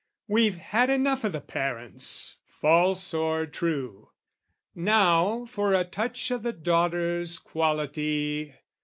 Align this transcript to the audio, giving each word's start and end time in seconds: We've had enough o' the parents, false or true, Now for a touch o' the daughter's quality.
We've 0.27 0.57
had 0.57 0.89
enough 0.89 1.23
o' 1.23 1.29
the 1.29 1.39
parents, 1.41 2.37
false 2.43 3.13
or 3.13 3.45
true, 3.45 4.09
Now 4.73 5.45
for 5.45 5.75
a 5.75 5.83
touch 5.83 6.31
o' 6.31 6.39
the 6.39 6.53
daughter's 6.53 7.37
quality. 7.37 8.55